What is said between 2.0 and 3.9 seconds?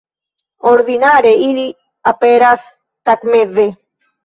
aperas tagmeze.